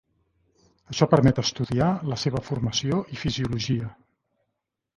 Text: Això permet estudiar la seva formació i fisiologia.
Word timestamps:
Això 0.93 1.07
permet 1.11 1.41
estudiar 1.43 1.91
la 2.13 2.19
seva 2.23 2.43
formació 2.49 3.05
i 3.17 3.21
fisiologia. 3.27 3.95